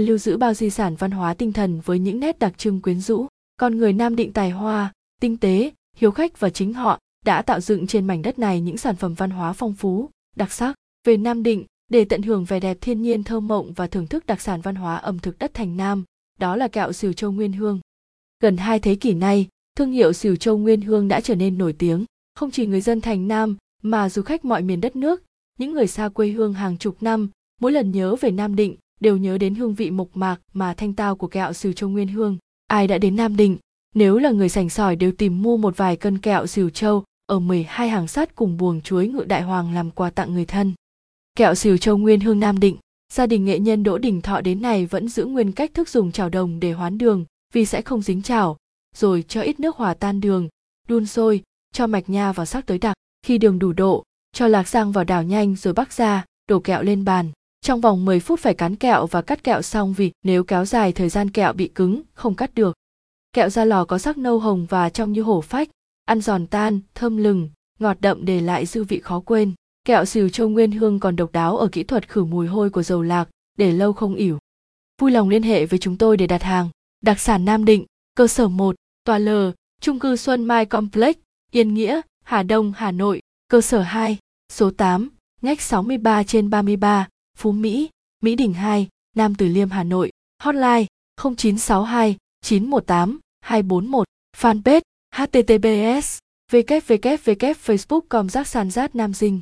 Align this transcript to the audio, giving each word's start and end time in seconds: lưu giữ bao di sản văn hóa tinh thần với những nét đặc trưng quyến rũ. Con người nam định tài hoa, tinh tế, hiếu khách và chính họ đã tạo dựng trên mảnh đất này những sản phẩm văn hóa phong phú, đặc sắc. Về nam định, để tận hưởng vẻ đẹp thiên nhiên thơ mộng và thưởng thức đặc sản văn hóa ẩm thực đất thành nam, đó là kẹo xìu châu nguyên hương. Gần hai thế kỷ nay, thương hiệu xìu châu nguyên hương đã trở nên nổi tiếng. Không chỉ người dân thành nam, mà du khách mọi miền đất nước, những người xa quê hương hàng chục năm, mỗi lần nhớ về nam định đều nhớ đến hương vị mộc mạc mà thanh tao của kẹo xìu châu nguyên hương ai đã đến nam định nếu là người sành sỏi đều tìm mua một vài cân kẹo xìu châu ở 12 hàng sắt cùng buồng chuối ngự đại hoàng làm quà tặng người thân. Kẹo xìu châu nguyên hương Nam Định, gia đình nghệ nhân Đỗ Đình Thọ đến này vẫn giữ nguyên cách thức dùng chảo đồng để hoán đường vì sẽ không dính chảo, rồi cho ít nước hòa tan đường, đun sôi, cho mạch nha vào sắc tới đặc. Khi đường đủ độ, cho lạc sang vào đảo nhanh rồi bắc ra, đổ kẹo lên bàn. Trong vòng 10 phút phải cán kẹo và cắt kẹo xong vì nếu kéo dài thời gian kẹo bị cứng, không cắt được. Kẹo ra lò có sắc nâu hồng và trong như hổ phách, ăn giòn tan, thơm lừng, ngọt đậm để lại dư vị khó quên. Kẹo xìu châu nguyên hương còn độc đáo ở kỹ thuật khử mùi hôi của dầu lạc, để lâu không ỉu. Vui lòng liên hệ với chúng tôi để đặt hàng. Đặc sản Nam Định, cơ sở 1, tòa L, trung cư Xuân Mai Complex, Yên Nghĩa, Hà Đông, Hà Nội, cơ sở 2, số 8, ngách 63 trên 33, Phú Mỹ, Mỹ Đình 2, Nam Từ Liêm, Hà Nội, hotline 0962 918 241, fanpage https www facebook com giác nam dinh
lưu 0.00 0.18
giữ 0.18 0.36
bao 0.36 0.54
di 0.54 0.70
sản 0.70 0.96
văn 0.96 1.10
hóa 1.10 1.34
tinh 1.34 1.52
thần 1.52 1.80
với 1.80 1.98
những 1.98 2.20
nét 2.20 2.38
đặc 2.38 2.58
trưng 2.58 2.80
quyến 2.80 3.00
rũ. 3.00 3.26
Con 3.56 3.76
người 3.76 3.92
nam 3.92 4.16
định 4.16 4.32
tài 4.32 4.50
hoa, 4.50 4.92
tinh 5.20 5.36
tế, 5.36 5.70
hiếu 5.96 6.10
khách 6.10 6.40
và 6.40 6.50
chính 6.50 6.72
họ 6.72 6.98
đã 7.24 7.42
tạo 7.42 7.60
dựng 7.60 7.86
trên 7.86 8.06
mảnh 8.06 8.22
đất 8.22 8.38
này 8.38 8.60
những 8.60 8.76
sản 8.76 8.96
phẩm 8.96 9.14
văn 9.14 9.30
hóa 9.30 9.52
phong 9.52 9.74
phú, 9.74 10.10
đặc 10.36 10.52
sắc. 10.52 10.74
Về 11.04 11.16
nam 11.16 11.42
định, 11.42 11.64
để 11.88 12.04
tận 12.04 12.22
hưởng 12.22 12.44
vẻ 12.44 12.60
đẹp 12.60 12.78
thiên 12.80 13.02
nhiên 13.02 13.24
thơ 13.24 13.40
mộng 13.40 13.72
và 13.72 13.86
thưởng 13.86 14.06
thức 14.06 14.26
đặc 14.26 14.40
sản 14.40 14.60
văn 14.60 14.74
hóa 14.74 14.96
ẩm 14.96 15.18
thực 15.18 15.38
đất 15.38 15.54
thành 15.54 15.76
nam, 15.76 16.04
đó 16.38 16.56
là 16.56 16.68
kẹo 16.68 16.92
xìu 16.92 17.12
châu 17.12 17.32
nguyên 17.32 17.52
hương. 17.52 17.80
Gần 18.40 18.56
hai 18.56 18.78
thế 18.78 18.94
kỷ 18.94 19.14
nay, 19.14 19.48
thương 19.76 19.92
hiệu 19.92 20.12
xìu 20.12 20.36
châu 20.36 20.58
nguyên 20.58 20.80
hương 20.80 21.08
đã 21.08 21.20
trở 21.20 21.34
nên 21.34 21.58
nổi 21.58 21.72
tiếng. 21.72 22.04
Không 22.34 22.50
chỉ 22.50 22.66
người 22.66 22.80
dân 22.80 23.00
thành 23.00 23.28
nam, 23.28 23.56
mà 23.82 24.08
du 24.08 24.22
khách 24.22 24.44
mọi 24.44 24.62
miền 24.62 24.80
đất 24.80 24.96
nước, 24.96 25.22
những 25.58 25.72
người 25.72 25.86
xa 25.86 26.08
quê 26.08 26.28
hương 26.28 26.54
hàng 26.54 26.78
chục 26.78 26.96
năm, 27.00 27.30
mỗi 27.60 27.72
lần 27.72 27.92
nhớ 27.92 28.16
về 28.16 28.30
nam 28.30 28.56
định 28.56 28.76
đều 29.02 29.16
nhớ 29.16 29.38
đến 29.38 29.54
hương 29.54 29.74
vị 29.74 29.90
mộc 29.90 30.16
mạc 30.16 30.40
mà 30.52 30.74
thanh 30.74 30.92
tao 30.92 31.16
của 31.16 31.28
kẹo 31.28 31.52
xìu 31.52 31.72
châu 31.72 31.90
nguyên 31.90 32.08
hương 32.08 32.38
ai 32.66 32.86
đã 32.86 32.98
đến 32.98 33.16
nam 33.16 33.36
định 33.36 33.58
nếu 33.94 34.18
là 34.18 34.30
người 34.30 34.48
sành 34.48 34.68
sỏi 34.68 34.96
đều 34.96 35.12
tìm 35.12 35.42
mua 35.42 35.56
một 35.56 35.76
vài 35.76 35.96
cân 35.96 36.18
kẹo 36.18 36.46
xìu 36.46 36.70
châu 36.70 37.04
ở 37.26 37.38
12 37.38 37.88
hàng 37.88 38.08
sắt 38.08 38.34
cùng 38.34 38.56
buồng 38.56 38.80
chuối 38.80 39.08
ngự 39.08 39.24
đại 39.24 39.42
hoàng 39.42 39.74
làm 39.74 39.90
quà 39.90 40.10
tặng 40.10 40.34
người 40.34 40.46
thân. 40.46 40.72
Kẹo 41.34 41.54
xìu 41.54 41.76
châu 41.76 41.98
nguyên 41.98 42.20
hương 42.20 42.40
Nam 42.40 42.60
Định, 42.60 42.76
gia 43.12 43.26
đình 43.26 43.44
nghệ 43.44 43.58
nhân 43.58 43.82
Đỗ 43.82 43.98
Đình 43.98 44.22
Thọ 44.22 44.40
đến 44.40 44.62
này 44.62 44.86
vẫn 44.86 45.08
giữ 45.08 45.24
nguyên 45.24 45.52
cách 45.52 45.74
thức 45.74 45.88
dùng 45.88 46.12
chảo 46.12 46.28
đồng 46.28 46.60
để 46.60 46.72
hoán 46.72 46.98
đường 46.98 47.24
vì 47.52 47.66
sẽ 47.66 47.82
không 47.82 48.02
dính 48.02 48.22
chảo, 48.22 48.56
rồi 48.96 49.24
cho 49.28 49.40
ít 49.40 49.60
nước 49.60 49.76
hòa 49.76 49.94
tan 49.94 50.20
đường, 50.20 50.48
đun 50.88 51.06
sôi, 51.06 51.42
cho 51.72 51.86
mạch 51.86 52.10
nha 52.10 52.32
vào 52.32 52.46
sắc 52.46 52.66
tới 52.66 52.78
đặc. 52.78 52.96
Khi 53.26 53.38
đường 53.38 53.58
đủ 53.58 53.72
độ, 53.72 54.02
cho 54.32 54.48
lạc 54.48 54.68
sang 54.68 54.92
vào 54.92 55.04
đảo 55.04 55.22
nhanh 55.22 55.56
rồi 55.56 55.74
bắc 55.74 55.92
ra, 55.92 56.24
đổ 56.48 56.60
kẹo 56.60 56.82
lên 56.82 57.04
bàn. 57.04 57.30
Trong 57.62 57.80
vòng 57.80 58.04
10 58.04 58.20
phút 58.20 58.40
phải 58.40 58.54
cán 58.54 58.76
kẹo 58.76 59.06
và 59.06 59.22
cắt 59.22 59.44
kẹo 59.44 59.62
xong 59.62 59.92
vì 59.92 60.12
nếu 60.24 60.44
kéo 60.44 60.64
dài 60.64 60.92
thời 60.92 61.08
gian 61.08 61.30
kẹo 61.30 61.52
bị 61.52 61.68
cứng, 61.68 62.02
không 62.14 62.34
cắt 62.34 62.54
được. 62.54 62.76
Kẹo 63.32 63.48
ra 63.48 63.64
lò 63.64 63.84
có 63.84 63.98
sắc 63.98 64.18
nâu 64.18 64.38
hồng 64.38 64.66
và 64.68 64.90
trong 64.90 65.12
như 65.12 65.22
hổ 65.22 65.40
phách, 65.40 65.68
ăn 66.04 66.20
giòn 66.20 66.46
tan, 66.46 66.80
thơm 66.94 67.16
lừng, 67.16 67.50
ngọt 67.78 67.96
đậm 68.00 68.24
để 68.24 68.40
lại 68.40 68.66
dư 68.66 68.84
vị 68.84 69.00
khó 69.00 69.20
quên. 69.20 69.52
Kẹo 69.84 70.04
xìu 70.04 70.28
châu 70.28 70.48
nguyên 70.48 70.72
hương 70.72 71.00
còn 71.00 71.16
độc 71.16 71.32
đáo 71.32 71.56
ở 71.56 71.68
kỹ 71.72 71.82
thuật 71.82 72.08
khử 72.08 72.24
mùi 72.24 72.46
hôi 72.46 72.70
của 72.70 72.82
dầu 72.82 73.02
lạc, 73.02 73.28
để 73.58 73.72
lâu 73.72 73.92
không 73.92 74.14
ỉu. 74.14 74.38
Vui 75.00 75.10
lòng 75.10 75.28
liên 75.28 75.42
hệ 75.42 75.66
với 75.66 75.78
chúng 75.78 75.98
tôi 75.98 76.16
để 76.16 76.26
đặt 76.26 76.42
hàng. 76.42 76.68
Đặc 77.00 77.20
sản 77.20 77.44
Nam 77.44 77.64
Định, 77.64 77.84
cơ 78.14 78.26
sở 78.26 78.48
1, 78.48 78.74
tòa 79.04 79.18
L, 79.18 79.28
trung 79.80 79.98
cư 79.98 80.16
Xuân 80.16 80.44
Mai 80.44 80.66
Complex, 80.66 81.16
Yên 81.50 81.74
Nghĩa, 81.74 82.00
Hà 82.24 82.42
Đông, 82.42 82.72
Hà 82.76 82.90
Nội, 82.90 83.20
cơ 83.48 83.60
sở 83.60 83.80
2, 83.80 84.18
số 84.52 84.70
8, 84.70 85.08
ngách 85.42 85.60
63 85.60 86.22
trên 86.22 86.50
33, 86.50 87.08
Phú 87.42 87.52
Mỹ, 87.52 87.90
Mỹ 88.20 88.34
Đình 88.34 88.54
2, 88.54 88.88
Nam 89.16 89.34
Từ 89.34 89.48
Liêm, 89.48 89.70
Hà 89.70 89.84
Nội, 89.84 90.10
hotline 90.42 90.86
0962 91.16 92.16
918 92.44 93.18
241, 93.44 94.04
fanpage 94.36 94.80
https 95.14 96.18
www 96.52 97.54
facebook 97.54 98.00
com 98.08 98.28
giác 98.70 98.94
nam 98.94 99.14
dinh 99.14 99.40